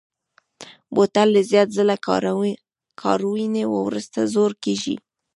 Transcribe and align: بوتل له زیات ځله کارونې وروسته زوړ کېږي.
بوتل 0.93 1.27
له 1.35 1.41
زیات 1.51 1.69
ځله 1.77 1.95
کارونې 3.07 3.63
وروسته 3.85 4.19
زوړ 4.33 4.51
کېږي. 4.63 4.95